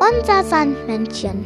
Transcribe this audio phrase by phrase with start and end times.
[0.00, 1.44] Unser Sandmännchen.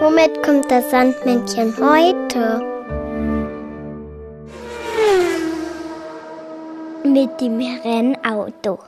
[0.00, 2.60] Womit kommt das Sandmännchen heute?
[7.04, 8.80] Mit dem Rennauto.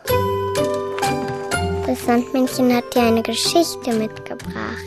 [1.86, 4.86] Das Sandmännchen hat dir eine Geschichte mitgebracht.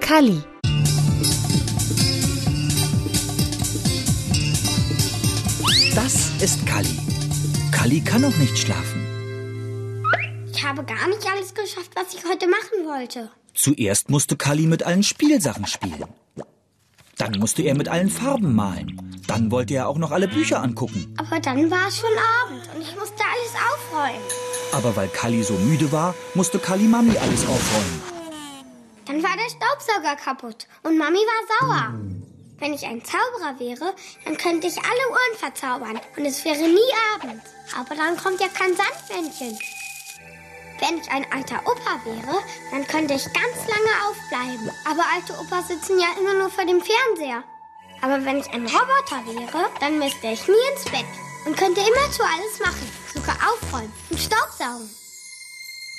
[0.00, 0.40] Kali.
[6.42, 6.98] Ist Kali.
[7.70, 9.06] Kali kann noch nicht schlafen.
[10.50, 13.30] Ich habe gar nicht alles geschafft, was ich heute machen wollte.
[13.52, 16.08] Zuerst musste Kali mit allen Spielsachen spielen.
[17.18, 19.22] Dann musste er mit allen Farben malen.
[19.26, 21.14] Dann wollte er auch noch alle Bücher angucken.
[21.18, 24.24] Aber dann war es schon Abend und ich musste alles aufräumen.
[24.72, 28.02] Aber weil Kali so müde war, musste Kali Mami alles aufräumen.
[29.04, 31.94] Dann war der Staubsauger kaputt und Mami war sauer.
[32.60, 33.94] Wenn ich ein Zauberer wäre,
[34.26, 37.42] dann könnte ich alle Uhren verzaubern und es wäre nie Abend.
[37.74, 39.58] Aber dann kommt ja kein Sandmännchen.
[40.78, 42.38] Wenn ich ein alter Opa wäre,
[42.70, 44.70] dann könnte ich ganz lange aufbleiben.
[44.84, 47.42] Aber alte Opas sitzen ja immer nur vor dem Fernseher.
[48.02, 51.06] Aber wenn ich ein Roboter wäre, dann müsste ich nie ins Bett
[51.46, 52.90] und könnte immerzu alles machen.
[53.14, 54.90] Sogar aufräumen und Staubsaugen.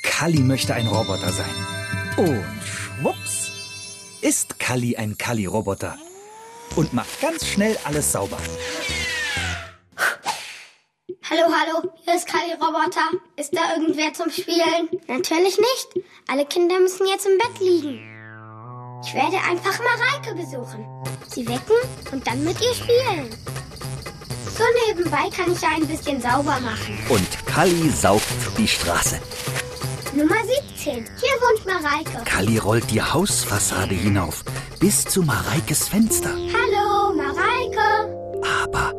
[0.04, 1.56] Kali möchte ein Roboter sein.
[2.18, 3.52] Und schwupps
[4.22, 5.98] ist Kali ein Kali-Roboter
[6.76, 8.38] und macht ganz schnell alles sauber.
[11.30, 13.10] Hallo, hallo, hier ist Kali Roboter.
[13.38, 14.90] Ist da irgendwer zum Spielen?
[15.08, 16.06] Natürlich nicht.
[16.28, 18.00] Alle Kinder müssen jetzt im Bett liegen.
[19.04, 20.86] Ich werde einfach Mareike besuchen.
[21.28, 21.78] Sie wecken
[22.12, 23.30] und dann mit ihr spielen.
[24.58, 27.00] So nebenbei kann ich ja ein bisschen sauber machen.
[27.10, 29.20] Und Kali saugt die Straße.
[30.14, 30.36] Nummer
[30.76, 30.94] 17.
[30.94, 32.24] Hier wohnt Mareike.
[32.26, 34.44] Kali rollt die Hausfassade hinauf
[34.82, 36.32] bis zu Mareikes Fenster.
[36.32, 38.42] Hallo, Mareike.
[38.64, 38.94] Aber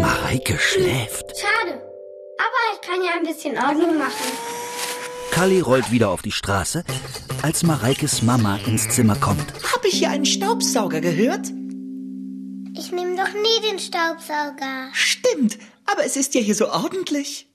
[0.00, 1.24] Mareike schläft.
[1.38, 1.80] Schade.
[2.36, 4.32] Aber ich kann ja ein bisschen Ordnung machen.
[5.30, 6.82] Kali rollt wieder auf die Straße,
[7.42, 9.46] als Mareikes Mama ins Zimmer kommt.
[9.72, 11.46] Hab ich hier einen Staubsauger gehört?
[12.76, 14.88] Ich nehme doch nie den Staubsauger.
[14.92, 17.48] Stimmt, aber es ist ja hier so ordentlich.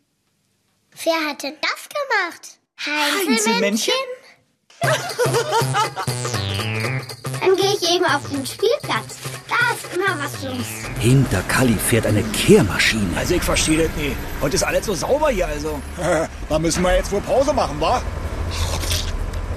[1.03, 2.59] Wer hat denn das gemacht?
[2.85, 3.94] Heinzelmännchen?
[4.81, 6.29] Eben
[8.16, 9.18] auf den Spielplatz.
[9.47, 10.66] Da ist immer was los.
[11.00, 13.09] Hinter Kali fährt eine Kehrmaschine.
[13.18, 14.16] Also ich verstehe das nie.
[14.42, 15.80] Heute ist alles so sauber hier, also.
[16.50, 18.02] Da müssen wir jetzt wohl Pause machen, wa?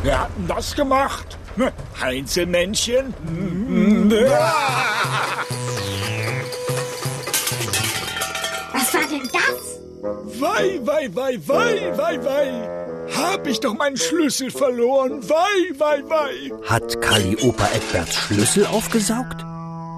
[0.03, 1.39] Wer hat denn das gemacht?
[1.57, 1.73] Ne,
[10.03, 13.07] Wei, wei, wei, wei, wei, wei.
[13.15, 15.23] Hab ich doch meinen Schlüssel verloren.
[15.29, 16.51] Wei, wei, wei.
[16.69, 19.45] Hat Kali Opa Eckberts Schlüssel aufgesaugt?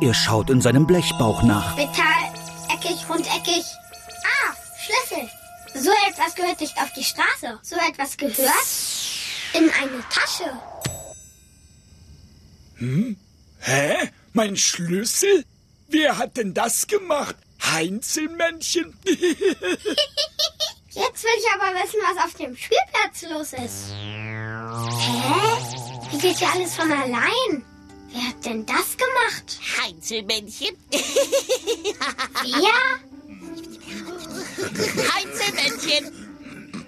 [0.02, 1.74] Er schaut in seinem Blechbauch nach.
[1.76, 2.24] Metall,
[2.68, 3.64] eckig, rundeckig.
[4.24, 5.26] Ah, Schlüssel.
[5.74, 7.58] So etwas gehört nicht auf die Straße.
[7.62, 8.68] So etwas gehört
[9.54, 10.50] in eine Tasche.
[13.60, 14.10] Hä?
[14.34, 15.44] Mein Schlüssel?
[15.88, 17.36] Wer hat denn das gemacht?
[17.74, 18.96] Heinzelmännchen?
[19.04, 19.24] Jetzt
[21.24, 23.92] will ich aber wissen, was auf dem Spielplatz los ist.
[25.00, 25.32] Hä?
[26.12, 27.64] Wie geht ja alles von allein?
[28.12, 29.58] Wer hat denn das gemacht?
[29.82, 30.76] Heinzelmännchen.
[32.44, 33.00] Wer?
[35.14, 36.20] Heinzelmännchen.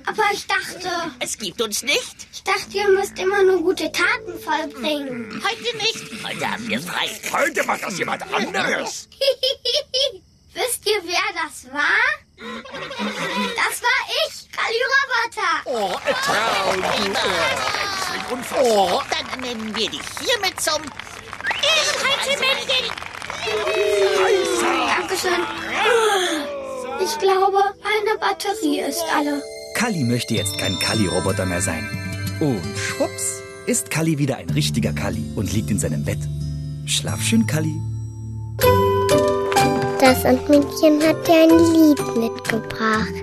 [0.07, 2.29] Aber ich dachte, Es gibt uns nicht.
[2.33, 5.43] ich dachte, ihr müsst immer nur gute Taten vollbringen.
[5.45, 6.05] Heute nicht.
[6.25, 7.11] Heute haben wir frei.
[7.33, 9.09] Heute macht das jemand anderes.
[10.55, 11.83] Wisst ihr, wer das war?
[12.39, 15.55] Das war ich, Kali Roboter.
[15.67, 15.99] Oh,
[16.99, 18.23] Irrsinn.
[18.31, 19.05] Unfassbar.
[19.11, 20.83] Dann nennen wir dich hiermit zum
[22.03, 22.91] Heinzelmännchen.
[24.99, 25.43] Dankeschön.
[27.05, 29.43] Ich glaube, eine Batterie ist alle.
[29.75, 31.89] Kali möchte jetzt kein Kali-Roboter mehr sein.
[32.41, 36.19] Und schwupps ist Kali wieder ein richtiger Kali und liegt in seinem Bett.
[36.87, 37.81] Schlaf schön, Kali.
[40.01, 43.15] Das Sandmännchen hat dir ein Lied mitgebracht.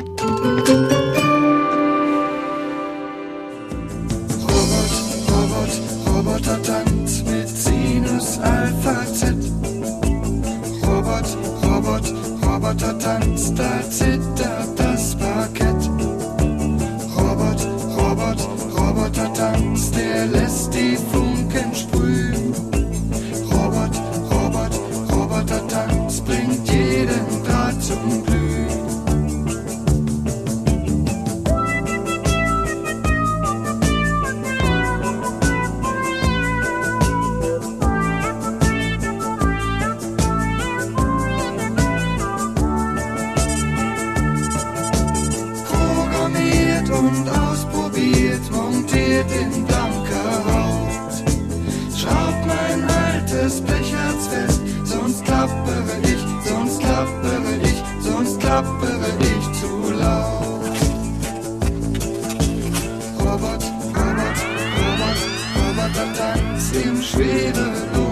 [12.83, 15.89] Roboter tanzt, da zittert das Parkett.
[17.17, 18.47] Robot, Robot,
[18.77, 20.52] Roboter tanzt, der lässt
[47.23, 51.13] und ausprobiert, montiert in blanker Haut.
[51.95, 59.91] Schraubt mein altes Blechherz fest, sonst klappere ich, sonst klappere ich, sonst klappere ich zu
[59.93, 60.77] laut.
[63.19, 63.63] Robert,
[63.95, 64.39] Robert,
[64.79, 65.19] Robert,
[65.55, 68.02] Robert, tanzt im schweren